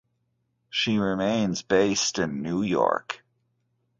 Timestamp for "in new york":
2.17-3.23